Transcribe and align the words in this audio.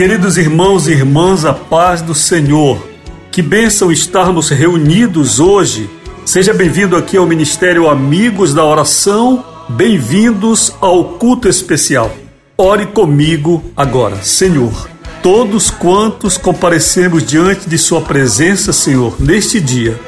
Queridos 0.00 0.38
irmãos 0.38 0.88
e 0.88 0.92
irmãs, 0.92 1.44
a 1.44 1.52
paz 1.52 2.00
do 2.00 2.14
Senhor. 2.14 2.88
Que 3.30 3.42
bênção 3.42 3.92
estarmos 3.92 4.48
reunidos 4.48 5.38
hoje. 5.38 5.90
Seja 6.24 6.54
bem-vindo 6.54 6.96
aqui 6.96 7.18
ao 7.18 7.26
Ministério 7.26 7.86
Amigos 7.86 8.54
da 8.54 8.64
Oração. 8.64 9.44
Bem-vindos 9.68 10.74
ao 10.80 11.04
culto 11.04 11.48
especial. 11.48 12.10
Ore 12.56 12.86
comigo 12.86 13.62
agora, 13.76 14.16
Senhor. 14.22 14.88
Todos 15.22 15.68
quantos 15.70 16.38
comparecemos 16.38 17.22
diante 17.22 17.68
de 17.68 17.76
Sua 17.76 18.00
presença, 18.00 18.72
Senhor, 18.72 19.16
neste 19.20 19.60
dia, 19.60 20.00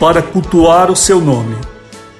para 0.00 0.20
cultuar 0.20 0.90
o 0.90 0.96
Seu 0.96 1.20
nome. 1.20 1.54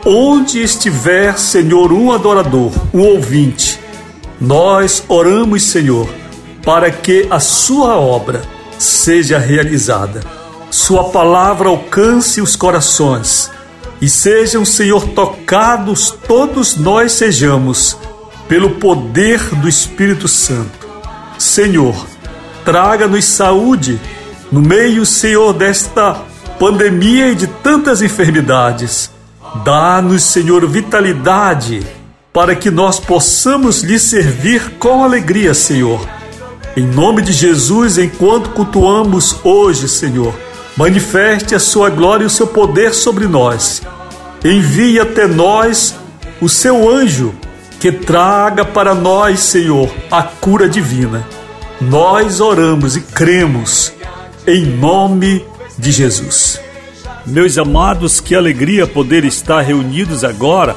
Onde 0.06 0.62
estiver, 0.62 1.36
Senhor, 1.36 1.92
um 1.92 2.12
adorador, 2.12 2.70
um 2.94 3.00
ouvinte, 3.00 3.76
nós 4.40 5.02
oramos, 5.08 5.64
Senhor 5.64 6.08
para 6.68 6.90
que 6.90 7.26
a 7.30 7.40
sua 7.40 7.96
obra 7.96 8.42
seja 8.78 9.38
realizada. 9.38 10.20
Sua 10.70 11.04
palavra 11.04 11.70
alcance 11.70 12.42
os 12.42 12.56
corações 12.56 13.50
e 14.02 14.08
sejam, 14.10 14.66
Senhor, 14.66 15.08
tocados 15.08 16.10
todos 16.10 16.76
nós 16.76 17.12
sejamos 17.12 17.96
pelo 18.46 18.72
poder 18.72 19.42
do 19.54 19.66
Espírito 19.66 20.28
Santo. 20.28 20.86
Senhor, 21.38 21.94
traga-nos 22.66 23.24
saúde 23.24 23.98
no 24.52 24.60
meio, 24.60 25.06
Senhor, 25.06 25.54
desta 25.54 26.20
pandemia 26.58 27.30
e 27.30 27.34
de 27.34 27.46
tantas 27.46 28.02
enfermidades. 28.02 29.10
Dá-nos, 29.64 30.22
Senhor, 30.22 30.68
vitalidade 30.68 31.80
para 32.30 32.54
que 32.54 32.70
nós 32.70 33.00
possamos 33.00 33.80
lhe 33.80 33.98
servir 33.98 34.72
com 34.78 35.02
alegria, 35.02 35.54
Senhor 35.54 36.17
em 36.78 36.86
nome 36.86 37.22
de 37.22 37.32
Jesus, 37.32 37.98
enquanto 37.98 38.50
cultuamos 38.50 39.34
hoje, 39.42 39.88
Senhor, 39.88 40.32
manifeste 40.76 41.52
a 41.52 41.58
sua 41.58 41.90
glória 41.90 42.22
e 42.22 42.28
o 42.28 42.30
seu 42.30 42.46
poder 42.46 42.94
sobre 42.94 43.26
nós. 43.26 43.82
Envie 44.44 45.00
até 45.00 45.26
nós 45.26 45.96
o 46.40 46.48
seu 46.48 46.88
anjo 46.88 47.34
que 47.80 47.90
traga 47.90 48.64
para 48.64 48.94
nós, 48.94 49.40
Senhor, 49.40 49.92
a 50.08 50.22
cura 50.22 50.68
divina. 50.68 51.26
Nós 51.80 52.40
oramos 52.40 52.94
e 52.94 53.00
cremos 53.00 53.92
em 54.46 54.64
nome 54.64 55.44
de 55.76 55.90
Jesus. 55.90 56.60
Meus 57.26 57.58
amados, 57.58 58.20
que 58.20 58.36
alegria 58.36 58.86
poder 58.86 59.24
estar 59.24 59.62
reunidos 59.62 60.22
agora 60.22 60.76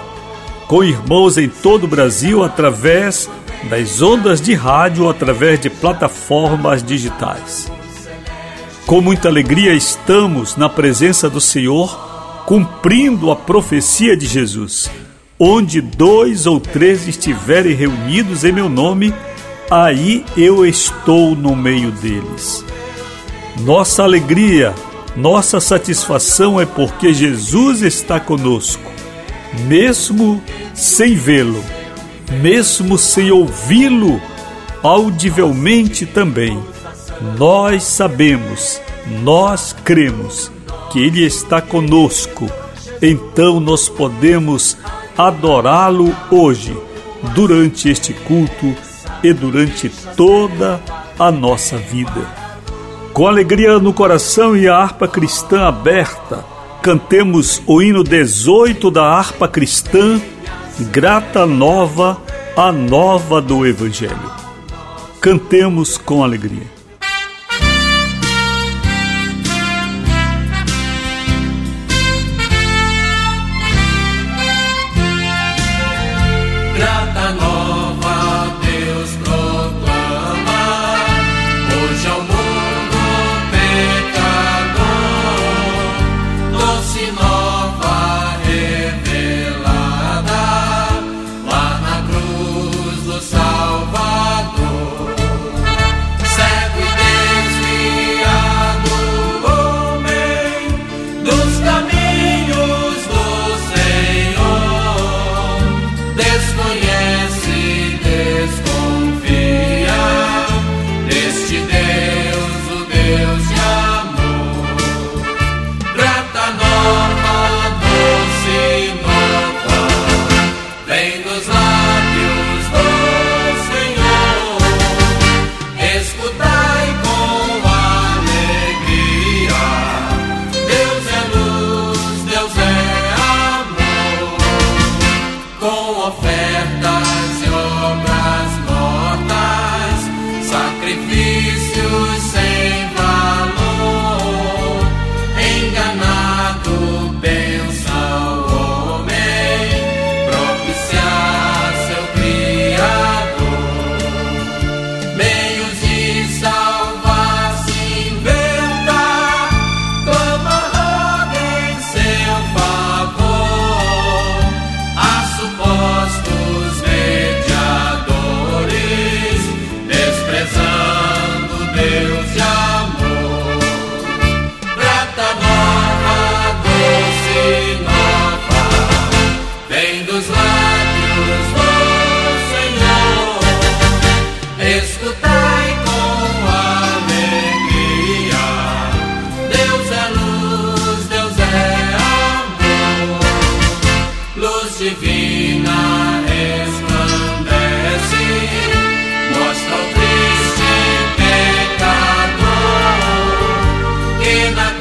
com 0.67 0.83
irmãos 0.83 1.37
em 1.37 1.47
todo 1.47 1.83
o 1.83 1.87
Brasil 1.87 2.43
através 2.43 3.29
das 3.69 4.01
ondas 4.01 4.41
de 4.41 4.53
rádio 4.53 5.09
através 5.09 5.59
de 5.59 5.69
plataformas 5.69 6.83
digitais. 6.83 7.71
Com 8.85 9.01
muita 9.01 9.27
alegria 9.27 9.73
estamos 9.73 10.57
na 10.57 10.67
presença 10.67 11.29
do 11.29 11.39
Senhor, 11.39 12.43
cumprindo 12.45 13.31
a 13.31 13.35
profecia 13.35 14.17
de 14.17 14.25
Jesus. 14.25 14.89
Onde 15.39 15.79
dois 15.79 16.45
ou 16.45 16.59
três 16.59 17.07
estiverem 17.07 17.73
reunidos 17.73 18.43
em 18.43 18.51
meu 18.51 18.67
nome, 18.67 19.13
aí 19.69 20.25
eu 20.35 20.65
estou 20.65 21.35
no 21.35 21.55
meio 21.55 21.91
deles. 21.91 22.65
Nossa 23.61 24.03
alegria, 24.03 24.73
nossa 25.15 25.59
satisfação 25.59 26.59
é 26.59 26.65
porque 26.65 27.13
Jesus 27.13 27.81
está 27.81 28.19
conosco, 28.19 28.91
mesmo 29.67 30.41
sem 30.73 31.15
vê-lo 31.15 31.63
mesmo 32.39 32.97
sem 32.97 33.31
ouvi-lo 33.31 34.21
audivelmente 34.83 36.05
também. 36.05 36.61
Nós 37.37 37.83
sabemos, 37.83 38.81
nós 39.21 39.75
cremos 39.83 40.51
que 40.91 40.99
Ele 40.99 41.23
está 41.23 41.61
conosco, 41.61 42.49
então 43.01 43.59
nós 43.59 43.87
podemos 43.87 44.77
adorá-lo 45.17 46.15
hoje, 46.31 46.75
durante 47.35 47.89
este 47.89 48.13
culto 48.13 48.75
e 49.23 49.31
durante 49.31 49.89
toda 50.15 50.81
a 51.19 51.31
nossa 51.31 51.77
vida. 51.77 52.41
Com 53.13 53.27
alegria 53.27 53.77
no 53.77 53.93
coração 53.93 54.55
e 54.55 54.67
a 54.67 54.75
harpa 54.75 55.07
cristã 55.07 55.67
aberta, 55.67 56.43
cantemos 56.81 57.61
o 57.67 57.81
hino 57.81 58.03
18 58.03 58.89
da 58.89 59.03
harpa 59.03 59.47
cristã 59.47 60.19
grata 60.89 61.45
nova, 61.45 62.21
a 62.55 62.71
nova 62.71 63.41
do 63.41 63.65
Evangelho. 63.65 64.31
Cantemos 65.19 65.97
com 65.97 66.23
alegria. 66.23 66.80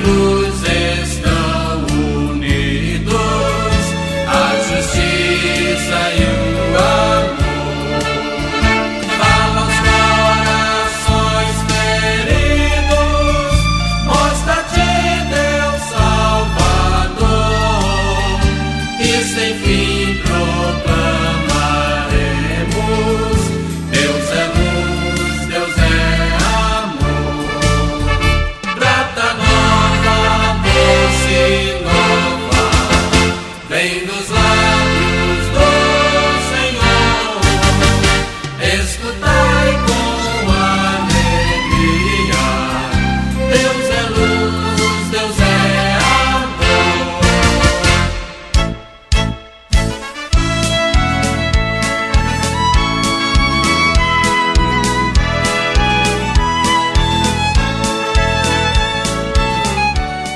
blue 0.02 0.29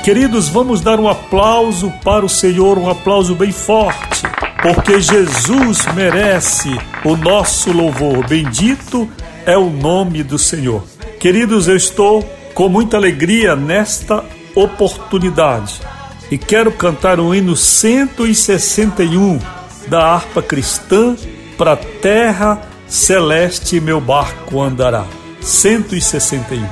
Queridos, 0.05 0.49
vamos 0.49 0.81
dar 0.81 0.99
um 0.99 1.09
aplauso 1.09 1.91
para 2.03 2.23
o 2.23 2.29
Senhor, 2.29 2.77
um 2.77 2.87
aplauso 2.87 3.33
bem 3.33 3.51
forte, 3.51 4.21
porque 4.61 5.01
Jesus 5.01 5.83
merece 5.95 6.69
o 7.03 7.17
nosso 7.17 7.71
louvor. 7.71 8.23
Bendito 8.27 9.09
é 9.47 9.57
o 9.57 9.67
nome 9.67 10.21
do 10.21 10.37
Senhor. 10.37 10.83
Queridos, 11.19 11.67
eu 11.67 11.75
estou 11.75 12.21
com 12.53 12.69
muita 12.69 12.97
alegria 12.97 13.55
nesta 13.55 14.23
oportunidade 14.53 15.81
e 16.29 16.37
quero 16.37 16.71
cantar 16.71 17.19
o 17.19 17.33
hino 17.33 17.55
161 17.55 19.39
da 19.87 20.05
harpa 20.05 20.43
cristã 20.43 21.15
para 21.57 21.75
terra 21.75 22.61
celeste 22.87 23.81
meu 23.81 23.99
barco 23.99 24.61
andará. 24.61 25.03
161. 25.41 26.63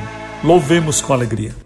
Louvemos 0.44 1.02
com 1.02 1.14
alegria. 1.14 1.63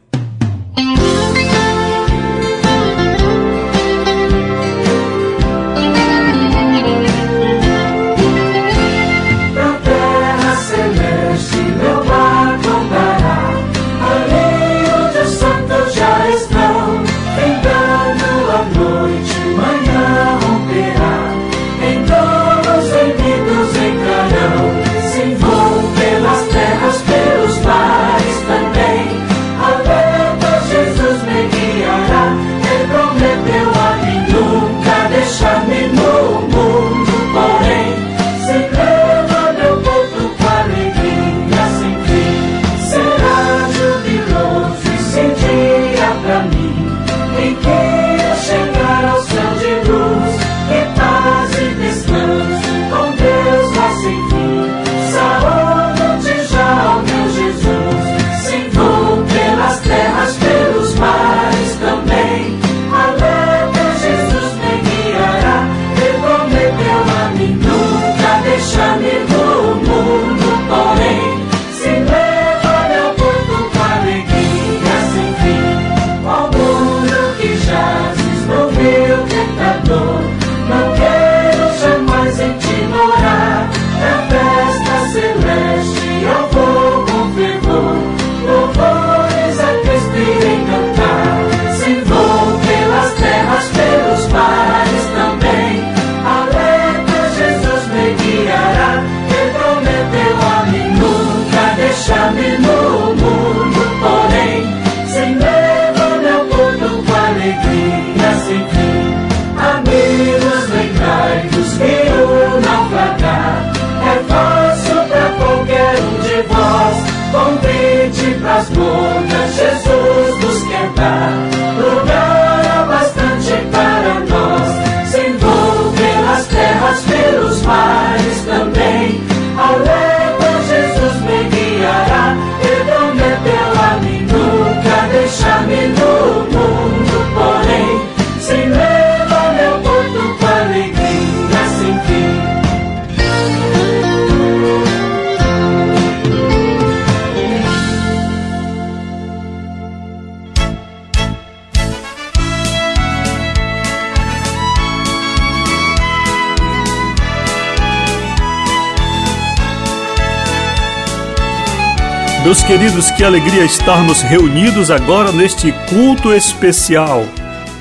Queridos, 162.68 163.10
que 163.10 163.24
alegria 163.24 163.64
estarmos 163.64 164.22
reunidos 164.22 164.92
agora 164.92 165.32
neste 165.32 165.72
culto 165.90 166.34
especial. 166.34 167.24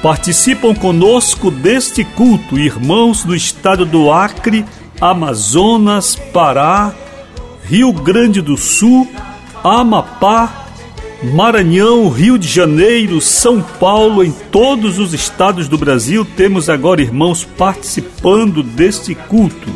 Participam 0.01 0.77
conosco 0.77 1.51
deste 1.51 2.05
culto 2.05 2.57
irmãos 2.57 3.25
do 3.25 3.35
estado 3.35 3.85
do 3.85 4.13
Acre, 4.13 4.65
Amazonas, 5.01 6.15
Pará, 6.15 6.95
Rio 7.65 7.93
Grande 7.93 8.41
do 8.41 8.57
Sul, 8.57 9.11
Amapá, 9.65 10.69
Maranhão, 11.35 12.09
Rio 12.09 12.39
de 12.39 12.47
Janeiro, 12.47 13.21
São 13.21 13.61
Paulo, 13.61 14.23
em 14.23 14.31
todos 14.53 15.01
os 15.01 15.13
estados 15.13 15.67
do 15.67 15.77
Brasil, 15.77 16.25
temos 16.37 16.71
agora 16.71 17.03
irmãos 17.03 17.45
participando 17.45 18.63
deste 18.63 19.17
culto. 19.17 19.69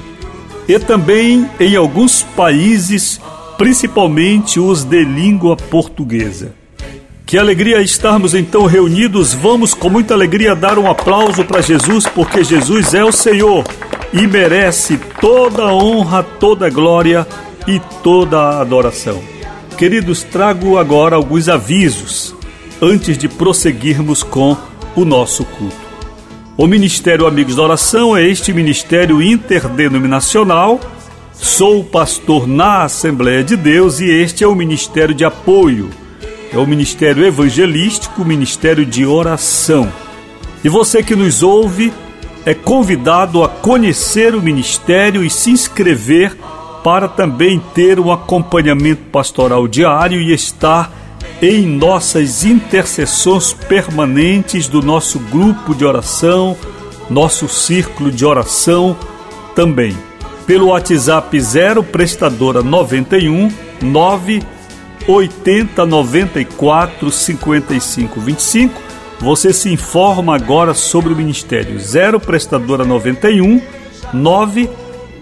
E 0.68 0.78
também 0.78 1.50
em 1.58 1.74
alguns 1.74 2.22
países 2.22 3.20
principalmente 3.60 4.58
os 4.58 4.84
de 4.84 5.04
língua 5.04 5.54
portuguesa. 5.54 6.54
Que 7.26 7.36
alegria 7.36 7.82
estarmos 7.82 8.32
então 8.32 8.64
reunidos. 8.64 9.34
Vamos 9.34 9.74
com 9.74 9.90
muita 9.90 10.14
alegria 10.14 10.56
dar 10.56 10.78
um 10.78 10.88
aplauso 10.88 11.44
para 11.44 11.60
Jesus, 11.60 12.06
porque 12.06 12.42
Jesus 12.42 12.94
é 12.94 13.04
o 13.04 13.12
Senhor 13.12 13.62
e 14.14 14.26
merece 14.26 14.98
toda 15.20 15.64
a 15.64 15.74
honra, 15.74 16.22
toda 16.22 16.68
a 16.68 16.70
glória 16.70 17.26
e 17.68 17.78
toda 18.02 18.38
a 18.38 18.60
adoração. 18.62 19.20
Queridos, 19.76 20.22
trago 20.22 20.78
agora 20.78 21.16
alguns 21.16 21.46
avisos 21.46 22.34
antes 22.80 23.18
de 23.18 23.28
prosseguirmos 23.28 24.22
com 24.22 24.56
o 24.96 25.04
nosso 25.04 25.44
culto. 25.44 25.76
O 26.56 26.66
Ministério 26.66 27.26
Amigos 27.26 27.56
da 27.56 27.62
Oração 27.64 28.16
é 28.16 28.26
este 28.26 28.54
ministério 28.54 29.20
interdenominacional 29.20 30.80
Sou 31.42 31.82
pastor 31.82 32.46
na 32.46 32.82
Assembleia 32.82 33.42
de 33.42 33.56
Deus 33.56 33.98
e 33.98 34.04
este 34.04 34.44
é 34.44 34.46
o 34.46 34.54
ministério 34.54 35.14
de 35.14 35.24
apoio. 35.24 35.88
É 36.52 36.58
o 36.58 36.66
ministério 36.66 37.24
evangelístico, 37.24 38.26
ministério 38.26 38.84
de 38.84 39.06
oração. 39.06 39.90
E 40.62 40.68
você 40.68 41.02
que 41.02 41.16
nos 41.16 41.42
ouve 41.42 41.94
é 42.44 42.52
convidado 42.52 43.42
a 43.42 43.48
conhecer 43.48 44.34
o 44.34 44.42
ministério 44.42 45.24
e 45.24 45.30
se 45.30 45.50
inscrever 45.50 46.36
para 46.84 47.08
também 47.08 47.58
ter 47.74 47.98
um 47.98 48.12
acompanhamento 48.12 49.04
pastoral 49.10 49.66
diário 49.66 50.20
e 50.20 50.34
estar 50.34 50.92
em 51.40 51.66
nossas 51.66 52.44
intercessões 52.44 53.54
permanentes 53.54 54.68
do 54.68 54.82
nosso 54.82 55.18
grupo 55.18 55.74
de 55.74 55.86
oração, 55.86 56.54
nosso 57.08 57.48
círculo 57.48 58.10
de 58.12 58.26
oração 58.26 58.94
também 59.54 60.09
pelo 60.50 60.66
WhatsApp 60.66 61.40
0 61.40 61.84
prestadora 61.84 62.60
91 62.60 63.52
9 63.80 64.42
80 65.06 65.86
94 65.86 67.08
55 67.08 68.20
25. 68.20 68.82
Você 69.20 69.52
se 69.52 69.72
informa 69.72 70.34
agora 70.34 70.74
sobre 70.74 71.12
o 71.12 71.16
ministério 71.16 71.78
0 71.78 72.18
prestadora 72.18 72.84
91 72.84 73.62
9 74.12 74.68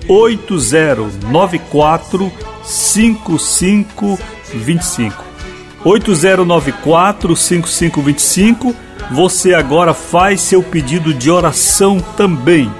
80 0.08 1.28
94 1.30 2.32
55 2.64 4.18
25. 4.54 5.24
8094 5.84 7.36
5525 7.36 8.74
você 9.10 9.52
agora 9.52 9.92
faz 9.92 10.40
seu 10.40 10.62
pedido 10.62 11.12
de 11.12 11.30
oração 11.30 12.00
também. 12.16 12.72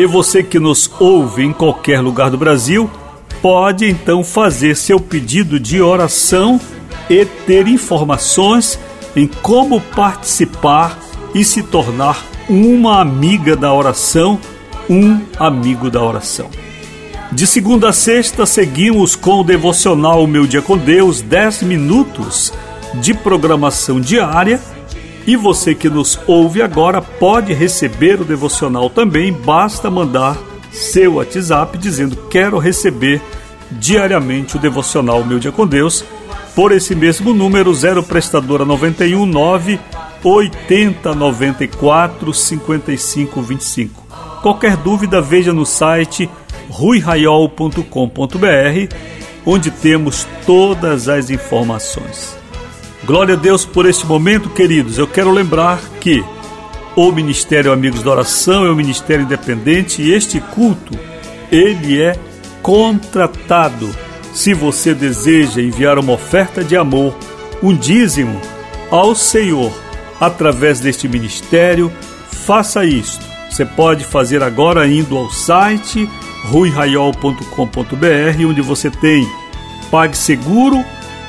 E 0.00 0.06
você 0.06 0.42
que 0.42 0.58
nos 0.58 0.90
ouve 0.98 1.44
em 1.44 1.52
qualquer 1.52 2.00
lugar 2.00 2.30
do 2.30 2.38
Brasil, 2.38 2.90
pode 3.42 3.84
então 3.84 4.24
fazer 4.24 4.74
seu 4.74 4.98
pedido 4.98 5.60
de 5.60 5.82
oração 5.82 6.58
e 7.10 7.22
ter 7.26 7.68
informações 7.68 8.80
em 9.14 9.26
como 9.26 9.78
participar 9.78 10.98
e 11.34 11.44
se 11.44 11.62
tornar 11.62 12.24
uma 12.48 12.98
amiga 12.98 13.54
da 13.54 13.74
oração, 13.74 14.40
um 14.88 15.20
amigo 15.38 15.90
da 15.90 16.02
oração. 16.02 16.48
De 17.30 17.46
segunda 17.46 17.90
a 17.90 17.92
sexta, 17.92 18.46
seguimos 18.46 19.14
com 19.14 19.40
o 19.40 19.44
devocional 19.44 20.26
Meu 20.26 20.46
Dia 20.46 20.62
com 20.62 20.78
Deus, 20.78 21.20
10 21.20 21.64
minutos 21.64 22.54
de 22.94 23.12
programação 23.12 24.00
diária. 24.00 24.62
E 25.26 25.36
você 25.36 25.74
que 25.74 25.88
nos 25.88 26.18
ouve 26.26 26.62
agora 26.62 27.00
pode 27.02 27.52
receber 27.52 28.20
o 28.20 28.24
devocional 28.24 28.88
também, 28.88 29.32
basta 29.32 29.90
mandar 29.90 30.36
seu 30.72 31.14
WhatsApp 31.14 31.76
dizendo 31.78 32.16
quero 32.28 32.58
receber 32.58 33.20
diariamente 33.72 34.56
o 34.56 34.58
devocional 34.58 35.24
Meu 35.24 35.38
Dia 35.38 35.52
com 35.52 35.66
Deus 35.66 36.04
por 36.54 36.72
esse 36.72 36.94
mesmo 36.94 37.32
número 37.32 37.72
0 37.72 38.02
prestadora 38.02 38.64
91 38.64 39.26
9 39.26 39.78
80 40.22 41.14
94 41.14 42.34
55 42.34 43.42
25. 43.42 44.06
Qualquer 44.42 44.76
dúvida 44.76 45.20
veja 45.20 45.52
no 45.52 45.64
site 45.64 46.28
ruiraiol.com.br, 46.68 47.84
onde 49.44 49.70
temos 49.70 50.26
todas 50.46 51.08
as 51.08 51.30
informações. 51.30 52.39
Glória 53.04 53.34
a 53.34 53.36
Deus 53.36 53.64
por 53.64 53.86
este 53.86 54.06
momento, 54.06 54.50
queridos. 54.50 54.98
Eu 54.98 55.06
quero 55.06 55.30
lembrar 55.30 55.80
que 56.00 56.22
o 56.94 57.10
Ministério 57.10 57.72
Amigos 57.72 58.02
da 58.02 58.10
Oração 58.10 58.66
é 58.66 58.70
um 58.70 58.76
ministério 58.76 59.24
independente 59.24 60.02
e 60.02 60.12
este 60.12 60.38
culto 60.38 60.96
ele 61.50 62.00
é 62.00 62.14
contratado. 62.62 63.88
Se 64.34 64.52
você 64.52 64.94
deseja 64.94 65.62
enviar 65.62 65.98
uma 65.98 66.12
oferta 66.12 66.62
de 66.62 66.76
amor, 66.76 67.16
um 67.62 67.74
dízimo 67.74 68.38
ao 68.90 69.14
Senhor 69.14 69.72
através 70.20 70.78
deste 70.78 71.08
ministério, 71.08 71.90
faça 72.30 72.84
isto. 72.84 73.24
Você 73.50 73.64
pode 73.64 74.04
fazer 74.04 74.42
agora 74.42 74.86
indo 74.86 75.16
ao 75.16 75.30
site 75.30 76.08
ruiraiol.com.br, 76.44 78.46
onde 78.46 78.60
você 78.60 78.90
tem 78.90 79.26
PagSeguro 79.90 80.84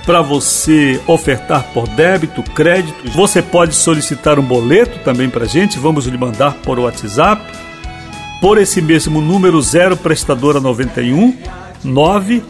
para 0.06 0.22
você 0.22 1.02
ofertar 1.08 1.64
por 1.74 1.88
débito, 1.88 2.44
crédito. 2.44 3.10
Você 3.12 3.42
pode 3.42 3.74
solicitar 3.76 4.38
um 4.40 4.44
boleto 4.44 5.00
também 5.00 5.30
para 5.30 5.46
a 5.46 5.48
gente, 5.48 5.80
vamos 5.80 6.06
lhe 6.06 6.18
mandar 6.18 6.56
por 6.56 6.78
WhatsApp. 6.80 7.42
Por 8.40 8.58
esse 8.58 8.82
mesmo 8.82 9.22
número 9.22 9.62
0 9.62 9.98
prestadora 9.98 10.60
91 10.60 11.38
9 11.84 12.42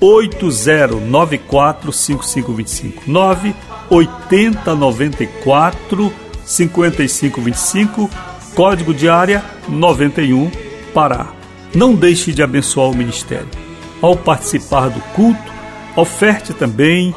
8094 0.00 1.92
5525 1.92 3.02
9 3.06 3.54
8094 3.90 6.12
5525 6.44 8.10
código 8.54 8.92
de 8.92 9.08
área 9.08 9.42
91 9.68 10.50
Pará. 10.92 11.28
Não 11.74 11.94
deixe 11.94 12.32
de 12.32 12.42
abençoar 12.42 12.88
o 12.88 12.96
ministério. 12.96 13.48
Ao 14.00 14.16
participar 14.16 14.88
do 14.88 15.00
culto, 15.14 15.57
oferte 16.00 16.52
também. 16.52 17.14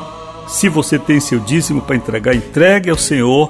Se 0.48 0.68
você 0.68 1.00
tem 1.00 1.20
seu 1.20 1.40
dízimo 1.40 1.82
para 1.82 1.96
entregar, 1.96 2.36
entregue 2.36 2.90
ao 2.90 2.98
Senhor, 2.98 3.50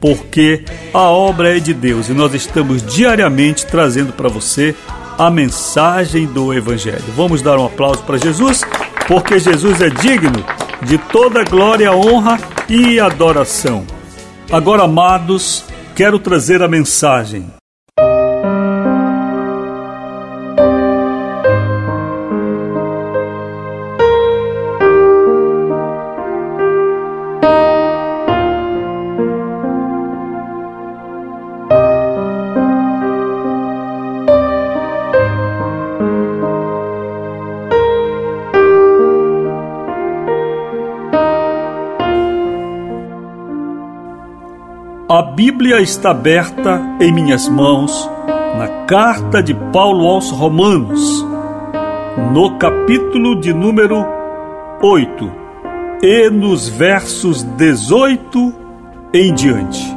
porque 0.00 0.64
a 0.92 1.02
obra 1.02 1.56
é 1.56 1.60
de 1.60 1.72
Deus 1.72 2.08
e 2.08 2.12
nós 2.12 2.34
estamos 2.34 2.82
diariamente 2.82 3.66
trazendo 3.66 4.12
para 4.12 4.28
você 4.28 4.74
a 5.16 5.30
mensagem 5.30 6.26
do 6.26 6.52
Evangelho. 6.52 7.04
Vamos 7.16 7.40
dar 7.40 7.58
um 7.58 7.66
aplauso 7.66 8.02
para 8.02 8.18
Jesus, 8.18 8.62
porque 9.06 9.38
Jesus 9.38 9.80
é 9.80 9.88
digno 9.88 10.44
de 10.82 10.98
toda 10.98 11.44
glória, 11.44 11.92
honra 11.92 12.38
e 12.68 13.00
adoração. 13.00 13.86
Agora, 14.50 14.82
amados, 14.82 15.64
quero 15.94 16.18
trazer 16.18 16.62
a 16.62 16.68
mensagem 16.68 17.46
Bíblia 45.44 45.82
está 45.82 46.12
aberta 46.12 46.80
em 46.98 47.12
minhas 47.12 47.50
mãos 47.50 48.10
na 48.58 48.86
carta 48.86 49.42
de 49.42 49.52
Paulo 49.52 50.06
aos 50.06 50.30
Romanos, 50.30 51.22
no 52.32 52.56
capítulo 52.56 53.38
de 53.38 53.52
número 53.52 54.06
8 54.80 55.32
e 56.02 56.30
nos 56.30 56.66
versos 56.66 57.42
18 57.42 58.54
em 59.12 59.34
diante. 59.34 59.94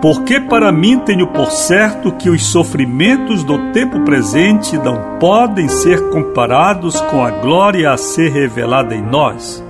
Porque 0.00 0.38
para 0.38 0.70
mim 0.70 1.00
tenho 1.00 1.26
por 1.26 1.50
certo 1.50 2.12
que 2.12 2.30
os 2.30 2.46
sofrimentos 2.46 3.42
do 3.42 3.72
tempo 3.72 3.98
presente 4.04 4.78
não 4.78 5.18
podem 5.18 5.66
ser 5.66 6.08
comparados 6.10 7.00
com 7.00 7.24
a 7.24 7.32
glória 7.32 7.90
a 7.90 7.96
ser 7.96 8.30
revelada 8.30 8.94
em 8.94 9.02
nós 9.02 9.63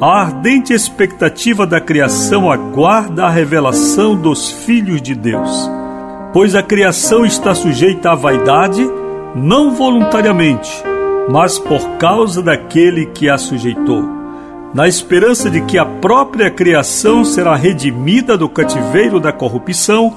a 0.00 0.20
ardente 0.20 0.72
expectativa 0.72 1.66
da 1.66 1.80
criação 1.80 2.52
aguarda 2.52 3.24
a 3.24 3.30
revelação 3.30 4.14
dos 4.14 4.48
filhos 4.48 5.02
de 5.02 5.12
Deus, 5.12 5.68
pois 6.32 6.54
a 6.54 6.62
criação 6.62 7.26
está 7.26 7.52
sujeita 7.52 8.12
à 8.12 8.14
vaidade, 8.14 8.88
não 9.34 9.74
voluntariamente, 9.74 10.70
mas 11.28 11.58
por 11.58 11.80
causa 11.98 12.40
daquele 12.40 13.06
que 13.06 13.28
a 13.28 13.36
sujeitou, 13.36 14.04
na 14.72 14.86
esperança 14.86 15.50
de 15.50 15.62
que 15.62 15.76
a 15.76 15.84
própria 15.84 16.48
criação 16.48 17.24
será 17.24 17.56
redimida 17.56 18.38
do 18.38 18.48
cativeiro 18.48 19.18
da 19.18 19.32
corrupção 19.32 20.14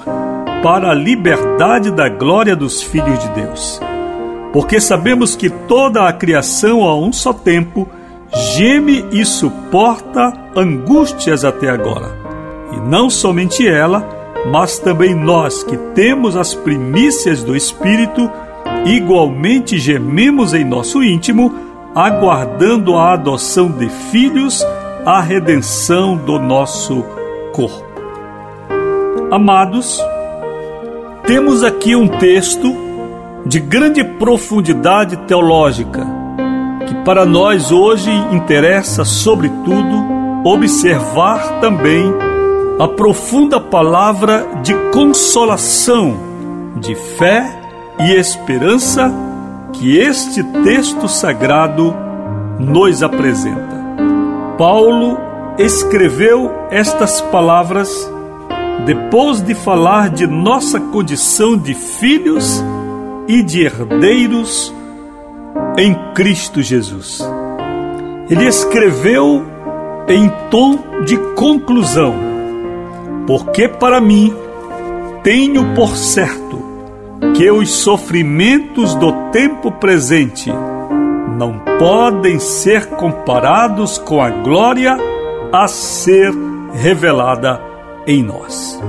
para 0.61 0.91
a 0.91 0.93
liberdade 0.93 1.89
da 1.89 2.07
glória 2.07 2.55
dos 2.55 2.83
filhos 2.83 3.17
de 3.17 3.29
Deus. 3.29 3.79
Porque 4.53 4.79
sabemos 4.79 5.35
que 5.35 5.49
toda 5.49 6.07
a 6.07 6.13
criação 6.13 6.83
a 6.83 6.95
um 6.95 7.11
só 7.11 7.33
tempo 7.33 7.89
geme 8.33 9.05
e 9.11 9.25
suporta 9.25 10.33
angústias 10.55 11.43
até 11.43 11.69
agora. 11.69 12.17
E 12.71 12.79
não 12.79 13.09
somente 13.09 13.67
ela, 13.67 14.07
mas 14.51 14.79
também 14.79 15.13
nós 15.13 15.63
que 15.63 15.77
temos 15.93 16.35
as 16.35 16.53
primícias 16.53 17.43
do 17.43 17.55
Espírito, 17.55 18.29
igualmente 18.85 19.77
gememos 19.77 20.53
em 20.53 20.63
nosso 20.63 21.03
íntimo, 21.03 21.53
aguardando 21.93 22.95
a 22.95 23.13
adoção 23.13 23.69
de 23.69 23.89
filhos, 23.89 24.65
a 25.05 25.19
redenção 25.21 26.15
do 26.15 26.39
nosso 26.39 27.03
corpo. 27.53 27.91
Amados, 29.29 30.01
temos 31.25 31.63
aqui 31.63 31.95
um 31.95 32.07
texto 32.07 32.73
de 33.45 33.59
grande 33.59 34.03
profundidade 34.03 35.17
teológica 35.17 36.20
que 36.81 36.95
para 37.03 37.25
nós 37.25 37.71
hoje 37.71 38.11
interessa, 38.31 39.05
sobretudo, 39.05 40.11
observar 40.43 41.59
também 41.59 42.11
a 42.79 42.87
profunda 42.87 43.59
palavra 43.59 44.47
de 44.63 44.73
consolação, 44.91 46.17
de 46.77 46.95
fé 46.95 47.59
e 47.99 48.13
esperança 48.13 49.13
que 49.73 49.97
este 49.97 50.43
texto 50.63 51.07
sagrado 51.07 51.95
nos 52.59 53.03
apresenta. 53.03 53.81
Paulo 54.57 55.17
escreveu 55.57 56.51
estas 56.71 57.21
palavras 57.21 58.09
depois 58.85 59.41
de 59.41 59.53
falar 59.53 60.09
de 60.09 60.25
nossa 60.25 60.79
condição 60.79 61.57
de 61.57 61.73
filhos 61.73 62.63
e 63.27 63.43
de 63.43 63.61
herdeiros 63.61 64.73
em 65.81 65.95
Cristo 66.13 66.61
Jesus. 66.61 67.19
Ele 68.29 68.45
escreveu 68.45 69.43
em 70.07 70.29
tom 70.51 70.77
de 71.05 71.17
conclusão, 71.33 72.13
porque 73.25 73.67
para 73.67 73.99
mim 73.99 74.31
tenho 75.23 75.73
por 75.73 75.97
certo 75.97 76.61
que 77.35 77.49
os 77.49 77.71
sofrimentos 77.71 78.93
do 78.93 79.11
tempo 79.31 79.71
presente 79.71 80.51
não 81.35 81.59
podem 81.79 82.37
ser 82.37 82.85
comparados 82.91 83.97
com 83.97 84.21
a 84.21 84.29
glória 84.29 84.95
a 85.51 85.67
ser 85.67 86.31
revelada 86.73 87.59
em 88.05 88.21
nós. 88.21 88.79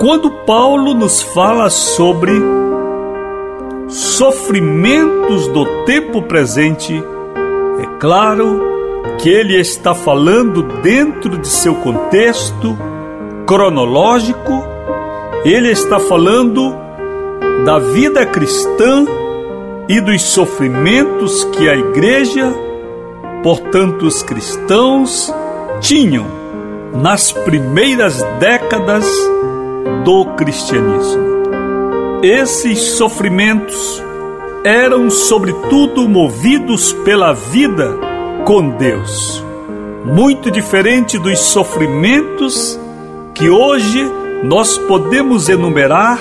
Quando 0.00 0.32
Paulo 0.44 0.94
nos 0.94 1.22
fala 1.22 1.70
sobre 1.70 2.32
sofrimentos 3.88 5.46
do 5.48 5.84
tempo 5.84 6.22
presente, 6.22 7.02
é 7.80 7.98
claro 7.98 8.60
que 9.18 9.28
ele 9.28 9.58
está 9.58 9.94
falando 9.94 10.62
dentro 10.82 11.38
de 11.38 11.48
seu 11.48 11.74
contexto 11.76 12.76
cronológico, 13.46 14.64
ele 15.44 15.70
está 15.70 16.00
falando 16.00 16.74
da 17.64 17.78
vida 17.78 18.26
cristã 18.26 19.06
e 19.88 20.00
dos 20.00 20.22
sofrimentos 20.22 21.44
que 21.44 21.68
a 21.68 21.76
igreja, 21.76 22.52
portanto 23.42 24.02
os 24.06 24.22
cristãos, 24.22 25.32
tinham 25.80 26.26
nas 26.92 27.30
primeiras 27.30 28.22
décadas 28.40 29.06
do 30.04 30.24
cristianismo. 30.36 31.35
Esses 32.22 32.80
sofrimentos 32.96 34.02
eram, 34.64 35.10
sobretudo, 35.10 36.08
movidos 36.08 36.92
pela 37.04 37.32
vida 37.32 37.94
com 38.44 38.70
Deus, 38.70 39.44
muito 40.04 40.50
diferente 40.50 41.18
dos 41.18 41.38
sofrimentos 41.38 42.78
que 43.34 43.50
hoje 43.50 44.10
nós 44.44 44.78
podemos 44.78 45.48
enumerar 45.48 46.18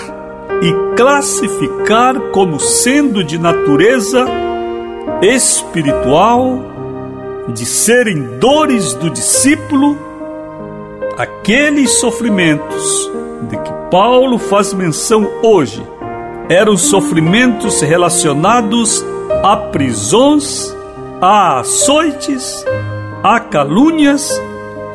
e 0.61 0.95
classificar 0.95 2.19
como 2.31 2.59
sendo 2.59 3.23
de 3.23 3.37
natureza 3.37 4.25
espiritual, 5.21 6.61
de 7.49 7.65
serem 7.65 8.37
dores 8.37 8.93
do 8.93 9.09
discípulo, 9.09 9.97
aqueles 11.17 11.99
sofrimentos 11.99 13.11
de 13.49 13.57
que 13.57 13.74
Paulo 13.89 14.37
faz 14.37 14.73
menção 14.73 15.29
hoje 15.43 15.81
eram 16.49 16.77
sofrimentos 16.77 17.81
relacionados 17.81 19.03
a 19.43 19.57
prisões, 19.57 20.75
a 21.21 21.59
açoites, 21.59 22.63
a 23.23 23.39
calúnias, 23.39 24.39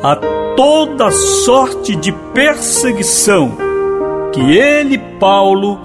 a 0.03 0.15
toda 0.55 1.11
sorte 1.11 1.95
de 1.95 2.11
perseguição 2.33 3.57
que 4.31 4.57
ele, 4.57 4.97
Paulo, 5.19 5.79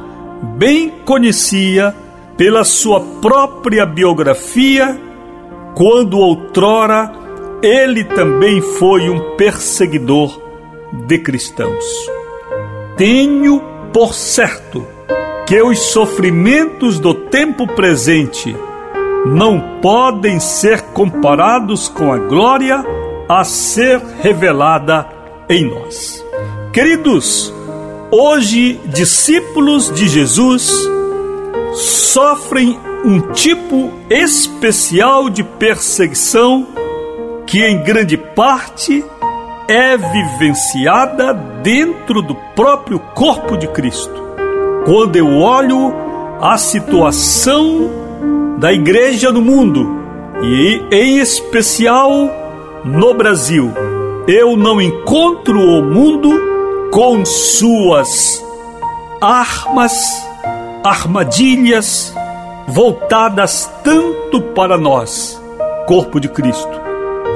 bem 0.56 0.92
conhecia 1.04 1.94
pela 2.36 2.64
sua 2.64 3.00
própria 3.00 3.84
biografia, 3.84 5.00
quando 5.74 6.18
outrora 6.18 7.12
ele 7.62 8.04
também 8.04 8.60
foi 8.60 9.08
um 9.08 9.36
perseguidor 9.36 10.40
de 10.92 11.18
cristãos. 11.18 12.15
Tenho 12.96 13.62
por 13.92 14.14
certo 14.14 14.86
que 15.46 15.60
os 15.60 15.78
sofrimentos 15.78 16.98
do 16.98 17.12
tempo 17.12 17.66
presente 17.66 18.56
não 19.26 19.80
podem 19.82 20.40
ser 20.40 20.80
comparados 20.80 21.88
com 21.88 22.12
a 22.12 22.18
glória 22.18 22.82
a 23.28 23.44
ser 23.44 24.00
revelada 24.22 25.06
em 25.48 25.68
nós. 25.68 26.24
Queridos, 26.72 27.52
hoje 28.10 28.80
discípulos 28.86 29.92
de 29.92 30.08
Jesus 30.08 30.72
sofrem 31.74 32.78
um 33.04 33.20
tipo 33.32 33.92
especial 34.08 35.28
de 35.28 35.44
perseguição 35.44 36.66
que, 37.46 37.62
em 37.62 37.82
grande 37.82 38.16
parte, 38.16 39.04
é 39.68 39.96
vivenciada 39.96 41.32
dentro 41.62 42.22
do 42.22 42.34
próprio 42.54 42.98
corpo 42.98 43.56
de 43.56 43.66
Cristo. 43.68 44.24
Quando 44.84 45.16
eu 45.16 45.38
olho 45.38 45.92
a 46.40 46.56
situação 46.56 47.90
da 48.58 48.72
igreja 48.72 49.32
no 49.32 49.42
mundo 49.42 49.86
e 50.42 50.82
em 50.90 51.18
especial 51.18 52.10
no 52.84 53.14
Brasil, 53.14 53.72
eu 54.28 54.56
não 54.56 54.80
encontro 54.80 55.58
o 55.58 55.82
mundo 55.82 56.30
com 56.92 57.24
suas 57.24 58.44
armas, 59.20 60.24
armadilhas 60.84 62.14
voltadas 62.68 63.70
tanto 63.82 64.40
para 64.40 64.76
nós, 64.76 65.40
corpo 65.86 66.20
de 66.20 66.28
Cristo, 66.28 66.85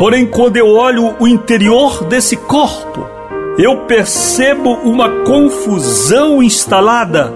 Porém, 0.00 0.24
quando 0.24 0.56
eu 0.56 0.66
olho 0.66 1.14
o 1.20 1.28
interior 1.28 2.04
desse 2.04 2.34
corpo, 2.34 3.06
eu 3.58 3.80
percebo 3.80 4.70
uma 4.82 5.10
confusão 5.26 6.42
instalada 6.42 7.30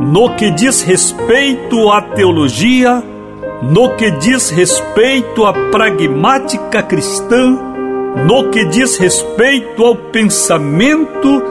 no 0.00 0.34
que 0.34 0.50
diz 0.50 0.80
respeito 0.80 1.90
à 1.90 2.00
teologia, 2.00 3.02
no 3.62 3.90
que 3.96 4.10
diz 4.12 4.48
respeito 4.48 5.44
à 5.44 5.52
pragmática 5.52 6.82
cristã, 6.82 7.54
no 8.26 8.48
que 8.48 8.64
diz 8.64 8.96
respeito 8.96 9.84
ao 9.84 9.94
pensamento 9.94 11.42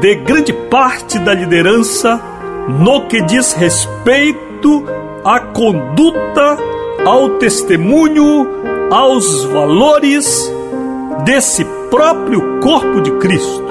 de 0.00 0.14
grande 0.14 0.52
parte 0.52 1.18
da 1.18 1.34
liderança, 1.34 2.20
no 2.68 3.08
que 3.08 3.20
diz 3.22 3.54
respeito 3.54 4.84
à 5.24 5.40
conduta, 5.40 6.58
ao 7.04 7.30
testemunho, 7.30 8.62
aos 8.90 9.44
valores 9.44 10.52
desse 11.24 11.64
próprio 11.90 12.60
corpo 12.60 13.00
de 13.00 13.10
Cristo. 13.12 13.64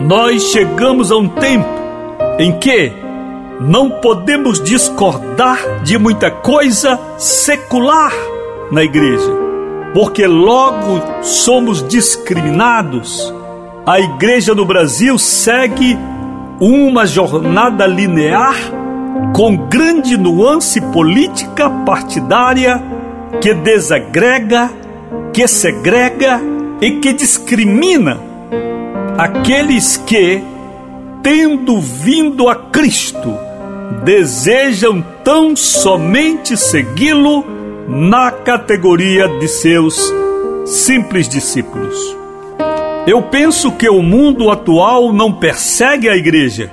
Nós 0.00 0.44
chegamos 0.44 1.12
a 1.12 1.16
um 1.16 1.28
tempo 1.28 1.68
em 2.38 2.58
que 2.58 2.92
não 3.60 3.90
podemos 3.90 4.60
discordar 4.62 5.82
de 5.82 5.98
muita 5.98 6.30
coisa 6.30 6.98
secular 7.18 8.12
na 8.72 8.82
igreja, 8.82 9.30
porque 9.92 10.26
logo 10.26 11.00
somos 11.22 11.86
discriminados. 11.86 13.34
A 13.84 14.00
igreja 14.00 14.54
no 14.54 14.64
Brasil 14.64 15.18
segue 15.18 15.98
uma 16.58 17.06
jornada 17.06 17.86
linear 17.86 18.54
com 19.34 19.56
grande 19.56 20.16
nuance 20.16 20.80
política 20.92 21.68
partidária 21.84 22.99
que 23.40 23.54
desagrega, 23.54 24.70
que 25.32 25.46
segrega 25.46 26.40
e 26.80 26.92
que 26.92 27.12
discrimina 27.12 28.18
aqueles 29.16 29.96
que, 29.96 30.42
tendo 31.22 31.80
vindo 31.80 32.48
a 32.48 32.56
Cristo, 32.56 33.36
desejam 34.04 35.04
tão 35.22 35.54
somente 35.54 36.56
segui-lo 36.56 37.44
na 37.88 38.30
categoria 38.30 39.28
de 39.28 39.48
seus 39.48 40.12
simples 40.64 41.28
discípulos. 41.28 42.16
Eu 43.06 43.22
penso 43.22 43.72
que 43.72 43.88
o 43.88 44.02
mundo 44.02 44.50
atual 44.50 45.12
não 45.12 45.32
persegue 45.32 46.08
a 46.08 46.16
igreja, 46.16 46.70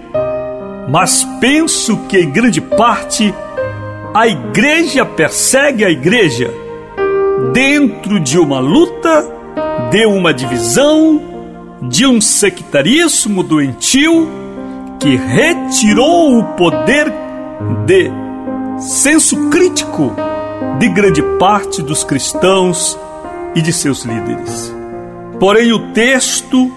mas 0.89 1.24
penso 1.41 1.98
que 2.08 2.26
grande 2.26 2.62
parte 2.62 3.34
a 4.17 4.27
igreja 4.27 5.06
persegue 5.06 5.86
a 5.86 5.91
igreja 5.91 6.51
dentro 7.53 8.19
de 8.19 8.39
uma 8.39 8.60
luta, 8.60 9.23
de 9.91 10.08
uma 10.08 10.34
divisão, 10.34 11.21
de 11.84 12.08
um 12.08 12.19
sectarismo 12.19 13.43
doentio 13.43 14.27
que 14.99 15.15
retirou 15.15 16.39
o 16.39 16.43
poder 16.56 17.13
de 17.86 18.10
senso 18.80 19.51
crítico 19.51 20.12
de 20.80 20.89
grande 20.89 21.21
parte 21.38 21.84
dos 21.84 22.03
cristãos 22.03 22.97
e 23.53 23.62
de 23.62 23.71
seus 23.71 24.03
líderes. 24.03 24.75
Porém, 25.39 25.71
o 25.71 25.93
texto 25.93 26.71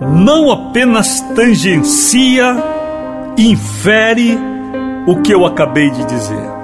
não 0.00 0.52
apenas 0.52 1.20
tangencia, 1.34 2.56
infere, 3.36 4.38
o 5.06 5.22
que 5.22 5.32
eu 5.32 5.46
acabei 5.46 5.88
de 5.90 6.04
dizer. 6.04 6.56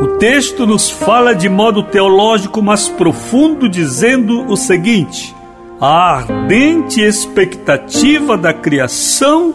O 0.00 0.16
texto 0.18 0.66
nos 0.66 0.88
fala 0.88 1.34
de 1.34 1.48
modo 1.48 1.82
teológico 1.82 2.62
mais 2.62 2.88
profundo, 2.88 3.68
dizendo 3.68 4.46
o 4.46 4.56
seguinte: 4.56 5.34
a 5.80 6.16
ardente 6.16 7.02
expectativa 7.02 8.36
da 8.36 8.52
criação 8.54 9.52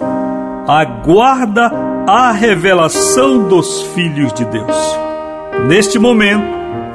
aguarda 0.67 1.71
a 2.07 2.31
revelação 2.31 3.47
dos 3.47 3.81
filhos 3.93 4.33
de 4.33 4.45
Deus. 4.45 4.97
Neste 5.67 5.97
momento, 5.97 6.45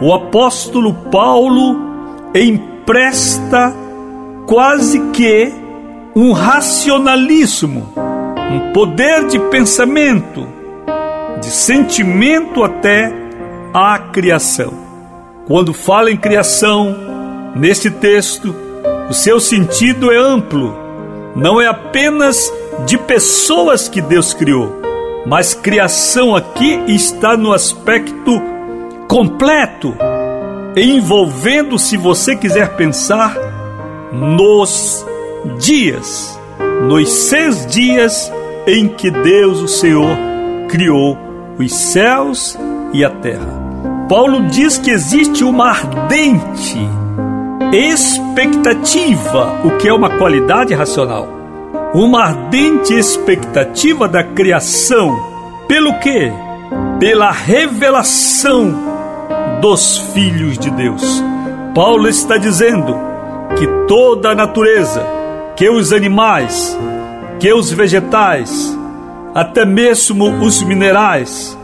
o 0.00 0.12
apóstolo 0.12 0.94
Paulo 1.10 1.76
empresta 2.34 3.74
quase 4.46 5.00
que 5.10 5.52
um 6.14 6.32
racionalismo, 6.32 7.92
um 7.96 8.72
poder 8.72 9.26
de 9.26 9.38
pensamento 9.38 10.59
de 11.40 11.50
sentimento 11.50 12.62
até 12.62 13.12
à 13.72 13.98
criação. 13.98 14.72
Quando 15.46 15.72
fala 15.72 16.10
em 16.10 16.16
criação, 16.16 16.96
neste 17.56 17.90
texto, 17.90 18.54
o 19.08 19.12
seu 19.14 19.40
sentido 19.40 20.12
é 20.12 20.16
amplo 20.16 20.90
não 21.34 21.60
é 21.60 21.66
apenas 21.66 22.52
de 22.86 22.98
pessoas 22.98 23.88
que 23.88 24.00
Deus 24.00 24.34
criou, 24.34 24.80
mas 25.26 25.54
criação 25.54 26.34
aqui 26.34 26.80
está 26.88 27.36
no 27.36 27.52
aspecto 27.52 28.40
completo, 29.06 29.94
envolvendo, 30.76 31.78
se 31.78 31.96
você 31.96 32.36
quiser 32.36 32.76
pensar, 32.76 33.36
nos 34.12 35.04
dias, 35.58 36.38
nos 36.86 37.08
seis 37.10 37.66
dias 37.66 38.32
em 38.66 38.88
que 38.88 39.10
Deus, 39.10 39.60
o 39.60 39.68
Senhor, 39.68 40.16
criou 40.68 41.18
os 41.60 41.74
céus 41.74 42.58
e 42.92 43.04
a 43.04 43.10
terra. 43.10 43.60
Paulo 44.08 44.46
diz 44.48 44.78
que 44.78 44.90
existe 44.90 45.44
uma 45.44 45.68
ardente 45.68 46.78
expectativa, 47.72 49.60
o 49.64 49.76
que 49.78 49.88
é 49.88 49.92
uma 49.92 50.10
qualidade 50.10 50.74
racional. 50.74 51.28
Uma 51.94 52.24
ardente 52.24 52.94
expectativa 52.94 54.08
da 54.08 54.24
criação. 54.24 55.16
Pelo 55.68 55.98
quê? 56.00 56.32
Pela 56.98 57.30
revelação 57.30 58.74
dos 59.60 59.98
filhos 60.12 60.58
de 60.58 60.70
Deus. 60.70 61.22
Paulo 61.74 62.08
está 62.08 62.36
dizendo 62.36 62.96
que 63.56 63.66
toda 63.86 64.30
a 64.30 64.34
natureza, 64.34 65.04
que 65.56 65.68
os 65.68 65.92
animais, 65.92 66.76
que 67.38 67.52
os 67.52 67.70
vegetais, 67.70 68.76
até 69.34 69.64
mesmo 69.64 70.44
os 70.44 70.62
minerais, 70.62 71.56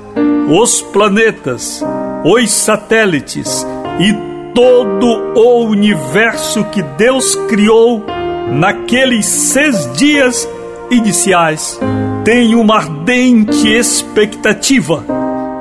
os 0.48 0.81
planetas, 0.81 1.83
os 2.24 2.50
satélites 2.50 3.66
e 3.98 4.14
todo 4.55 5.07
o 5.35 5.66
universo 5.66 6.64
que 6.64 6.83
Deus 6.83 7.35
criou 7.48 8.05
naqueles 8.50 9.26
seis 9.26 9.92
dias 9.94 10.48
iniciais 10.90 11.79
tem 12.24 12.55
uma 12.55 12.76
ardente 12.76 13.68
expectativa 13.68 15.05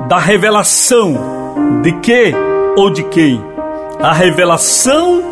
da 0.08 0.18
revelação 0.18 1.16
de 1.82 1.92
que 1.92 2.32
ou 2.76 2.90
de 2.90 3.02
quem? 3.04 3.42
A 4.00 4.12
revelação 4.12 5.22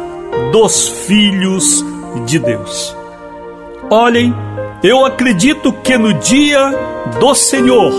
dos 0.52 0.88
filhos 1.06 1.84
de 2.24 2.38
Deus. 2.38 2.96
Olhem, 3.90 4.34
eu 4.84 5.02
acredito 5.02 5.72
que 5.72 5.96
no 5.96 6.12
dia 6.12 6.60
do 7.18 7.34
Senhor 7.34 7.90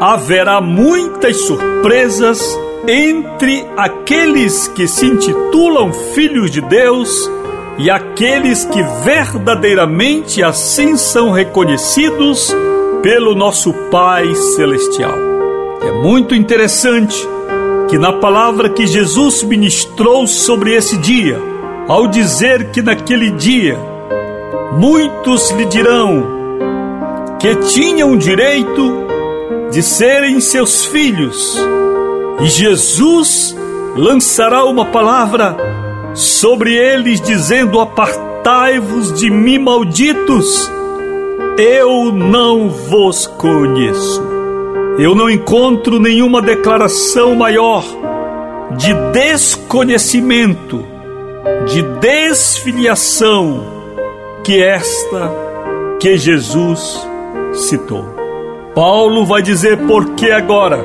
haverá 0.00 0.60
muitas 0.60 1.38
surpresas 1.38 2.56
entre 2.86 3.66
aqueles 3.76 4.68
que 4.68 4.86
se 4.86 5.06
intitulam 5.06 5.92
filhos 5.92 6.52
de 6.52 6.60
Deus 6.60 7.28
e 7.78 7.90
aqueles 7.90 8.64
que 8.64 8.80
verdadeiramente 9.04 10.40
assim 10.40 10.96
são 10.96 11.32
reconhecidos 11.32 12.54
pelo 13.02 13.34
nosso 13.34 13.72
Pai 13.90 14.32
Celestial. 14.32 15.18
É 15.82 15.90
muito 16.00 16.32
interessante 16.32 17.28
que 17.88 17.98
na 17.98 18.12
palavra 18.12 18.68
que 18.68 18.86
Jesus 18.86 19.42
ministrou 19.42 20.28
sobre 20.28 20.76
esse 20.76 20.96
dia, 20.96 21.42
ao 21.88 22.06
dizer 22.06 22.70
que 22.70 22.80
naquele 22.80 23.32
dia 23.32 23.89
muitos 24.72 25.50
lhe 25.50 25.64
dirão 25.64 26.40
que 27.38 27.56
tinham 27.56 28.16
direito 28.16 29.06
de 29.70 29.82
serem 29.82 30.40
seus 30.40 30.84
filhos, 30.84 31.56
e 32.42 32.46
Jesus 32.46 33.56
lançará 33.96 34.64
uma 34.64 34.86
palavra 34.86 35.56
sobre 36.14 36.74
eles, 36.74 37.20
dizendo: 37.20 37.80
Apartai-vos 37.80 39.12
de 39.18 39.30
mim, 39.30 39.58
malditos, 39.58 40.70
eu 41.56 42.12
não 42.12 42.68
vos 42.68 43.26
conheço. 43.26 44.22
Eu 44.98 45.14
não 45.14 45.30
encontro 45.30 45.98
nenhuma 45.98 46.42
declaração 46.42 47.34
maior 47.34 47.84
de 48.76 48.92
desconhecimento, 49.12 50.84
de 51.66 51.82
desfiliação 52.00 53.79
que 54.44 54.62
esta 54.62 55.30
que 56.00 56.16
Jesus 56.16 57.06
citou. 57.52 58.04
Paulo 58.74 59.26
vai 59.26 59.42
dizer 59.42 59.76
porque 59.86 60.30
agora 60.30 60.78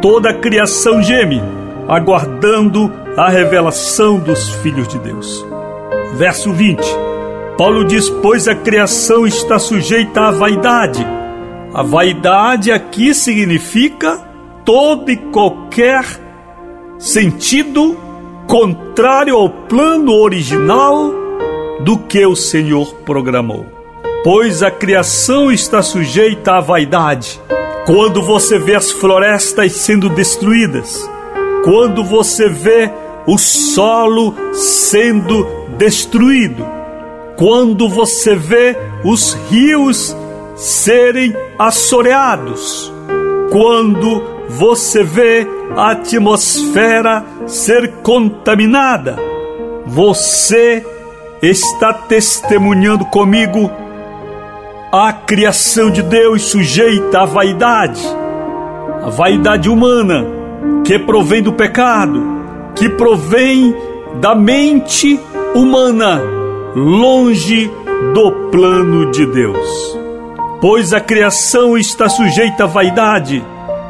toda 0.00 0.30
a 0.30 0.34
criação 0.34 1.02
geme, 1.02 1.42
aguardando 1.88 2.92
a 3.16 3.28
revelação 3.28 4.18
dos 4.18 4.50
filhos 4.56 4.88
de 4.88 4.98
Deus. 4.98 5.44
Verso 6.14 6.52
20. 6.52 6.80
Paulo 7.56 7.84
diz: 7.84 8.10
Pois 8.10 8.48
a 8.48 8.54
criação 8.54 9.26
está 9.26 9.58
sujeita 9.58 10.22
à 10.22 10.30
vaidade. 10.30 11.06
A 11.72 11.82
vaidade 11.82 12.72
aqui 12.72 13.14
significa 13.14 14.18
todo 14.64 15.10
e 15.10 15.16
qualquer 15.16 16.04
sentido 16.98 17.96
contrário 18.46 19.36
ao 19.36 19.50
plano 19.50 20.12
original 20.12 21.25
do 21.80 21.98
que 21.98 22.24
o 22.26 22.36
Senhor 22.36 22.94
programou 23.04 23.76
pois 24.26 24.60
a 24.60 24.72
criação 24.72 25.52
está 25.52 25.80
sujeita 25.80 26.54
à 26.54 26.60
vaidade. 26.60 27.40
Quando 27.86 28.20
você 28.20 28.58
vê 28.58 28.74
as 28.74 28.90
florestas 28.90 29.70
sendo 29.70 30.08
destruídas, 30.08 31.08
quando 31.62 32.02
você 32.02 32.48
vê 32.48 32.90
o 33.24 33.38
solo 33.38 34.34
sendo 34.52 35.46
destruído, 35.78 36.66
quando 37.36 37.88
você 37.88 38.34
vê 38.34 38.76
os 39.04 39.34
rios 39.48 40.16
serem 40.56 41.32
assoreados, 41.56 42.92
quando 43.52 44.24
você 44.48 45.04
vê 45.04 45.46
a 45.76 45.92
atmosfera 45.92 47.24
ser 47.46 47.92
contaminada, 48.02 49.16
você 49.86 50.84
está 51.42 51.92
testemunhando 51.92 53.04
comigo 53.06 53.70
a 54.90 55.12
criação 55.12 55.90
de 55.90 56.02
Deus 56.02 56.42
sujeita 56.42 57.20
à 57.20 57.24
vaidade, 57.26 58.02
a 59.02 59.10
vaidade 59.10 59.68
humana 59.68 60.26
que 60.84 60.98
provém 60.98 61.42
do 61.42 61.52
pecado, 61.52 62.22
que 62.74 62.88
provém 62.88 63.74
da 64.20 64.34
mente 64.34 65.20
humana, 65.54 66.22
longe 66.74 67.70
do 68.14 68.32
plano 68.50 69.10
de 69.10 69.26
Deus. 69.26 69.98
Pois 70.60 70.94
a 70.94 71.00
criação 71.00 71.76
está 71.76 72.08
sujeita 72.08 72.64
à 72.64 72.66
vaidade, 72.66 73.44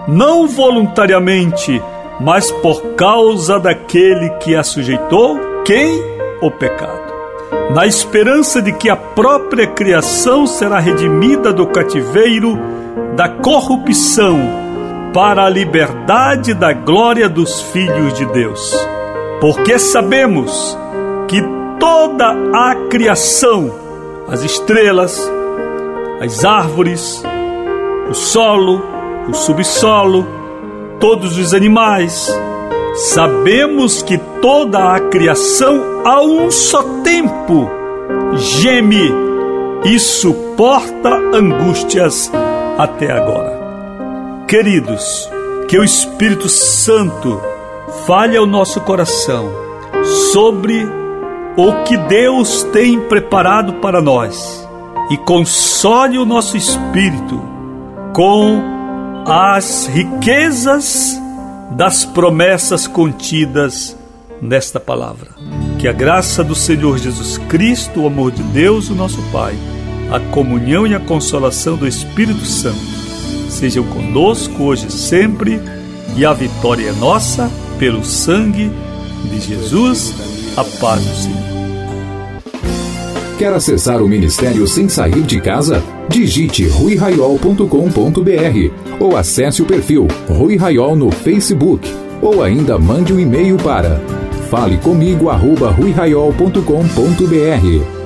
não 0.08 0.48
voluntariamente, 0.48 1.80
mas 2.18 2.50
por 2.50 2.94
causa 2.96 3.60
daquele 3.60 4.30
que 4.40 4.56
a 4.56 4.64
sujeitou, 4.64 5.38
quem? 5.64 6.02
O 6.40 6.50
pecado 6.50 6.95
na 7.74 7.86
esperança 7.86 8.62
de 8.62 8.72
que 8.72 8.88
a 8.88 8.96
própria 8.96 9.66
criação 9.66 10.46
será 10.46 10.78
redimida 10.78 11.52
do 11.52 11.66
cativeiro 11.66 12.58
da 13.16 13.28
corrupção 13.28 14.38
para 15.12 15.44
a 15.44 15.48
liberdade 15.48 16.54
da 16.54 16.72
glória 16.72 17.28
dos 17.28 17.60
filhos 17.60 18.12
de 18.14 18.26
Deus. 18.26 18.74
Porque 19.40 19.78
sabemos 19.78 20.76
que 21.26 21.42
toda 21.80 22.34
a 22.52 22.74
criação, 22.88 23.72
as 24.28 24.42
estrelas, 24.42 25.20
as 26.20 26.44
árvores, 26.44 27.22
o 28.08 28.14
solo, 28.14 28.82
o 29.28 29.34
subsolo, 29.34 30.26
todos 31.00 31.36
os 31.36 31.52
animais, 31.52 32.30
Sabemos 32.96 34.02
que 34.02 34.16
toda 34.40 34.94
a 34.94 34.98
criação 34.98 36.00
a 36.02 36.22
um 36.22 36.50
só 36.50 36.82
tempo 37.04 37.68
geme 38.34 39.12
e 39.84 39.98
suporta 39.98 41.14
angústias 41.34 42.32
até 42.78 43.12
agora. 43.12 44.44
Queridos, 44.48 45.30
que 45.68 45.78
o 45.78 45.84
Espírito 45.84 46.48
Santo 46.48 47.38
fale 48.06 48.34
ao 48.34 48.46
nosso 48.46 48.80
coração 48.80 49.52
sobre 50.32 50.88
o 51.54 51.84
que 51.84 51.98
Deus 51.98 52.62
tem 52.62 52.98
preparado 52.98 53.74
para 53.74 54.00
nós 54.00 54.66
e 55.10 55.18
console 55.18 56.16
o 56.16 56.24
nosso 56.24 56.56
espírito 56.56 57.42
com 58.14 58.58
as 59.26 59.86
riquezas 59.86 61.25
das 61.72 62.04
promessas 62.04 62.86
contidas 62.86 63.96
nesta 64.40 64.78
palavra. 64.78 65.30
Que 65.78 65.88
a 65.88 65.92
graça 65.92 66.42
do 66.42 66.54
Senhor 66.54 66.98
Jesus 66.98 67.38
Cristo, 67.48 68.02
o 68.02 68.06
amor 68.06 68.30
de 68.30 68.42
Deus, 68.42 68.88
o 68.88 68.94
nosso 68.94 69.20
Pai, 69.32 69.54
a 70.10 70.20
comunhão 70.32 70.86
e 70.86 70.94
a 70.94 71.00
consolação 71.00 71.76
do 71.76 71.86
Espírito 71.86 72.44
Santo 72.44 72.96
sejam 73.48 73.84
conosco 73.84 74.64
hoje 74.64 74.88
e 74.88 74.92
sempre, 74.92 75.60
e 76.16 76.24
a 76.24 76.32
vitória 76.32 76.88
é 76.88 76.92
nossa 76.92 77.50
pelo 77.78 78.04
sangue 78.04 78.70
de 79.30 79.40
Jesus. 79.40 80.14
A 80.56 80.64
paz 80.64 81.04
do 81.04 81.14
Senhor. 81.14 81.46
Quer 83.38 83.52
acessar 83.52 84.02
o 84.02 84.08
ministério 84.08 84.66
sem 84.66 84.88
sair 84.88 85.22
de 85.22 85.38
casa? 85.40 85.82
Digite 86.08 86.66
ruiraiol.com.br 86.68 89.00
ou 89.00 89.16
acesse 89.16 89.62
o 89.62 89.64
perfil 89.64 90.06
Rui 90.28 90.56
Raiol 90.56 90.96
no 90.96 91.10
Facebook 91.10 91.88
ou 92.22 92.42
ainda 92.42 92.78
mande 92.78 93.12
um 93.12 93.20
e-mail 93.20 93.56
para 93.56 94.00
fale 94.50 94.76
comigo 94.78 95.28
arroba 95.28 95.70
ruiraiol.com.br 95.70 97.96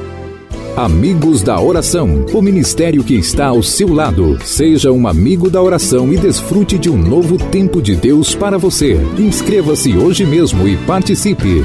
Amigos 0.76 1.42
da 1.42 1.60
Oração, 1.60 2.24
o 2.32 2.40
ministério 2.40 3.02
que 3.02 3.14
está 3.14 3.48
ao 3.48 3.62
seu 3.62 3.92
lado. 3.92 4.38
Seja 4.44 4.92
um 4.92 5.06
amigo 5.06 5.50
da 5.50 5.60
oração 5.60 6.12
e 6.12 6.16
desfrute 6.16 6.78
de 6.78 6.88
um 6.88 6.96
novo 6.96 7.36
tempo 7.36 7.82
de 7.82 7.96
Deus 7.96 8.34
para 8.34 8.56
você. 8.56 8.98
Inscreva-se 9.18 9.96
hoje 9.96 10.24
mesmo 10.24 10.66
e 10.66 10.76
participe. 10.78 11.64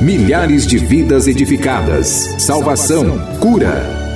Milhares 0.00 0.66
de 0.66 0.78
vidas 0.78 1.26
edificadas, 1.26 2.36
salvação, 2.38 3.18
cura. 3.40 4.07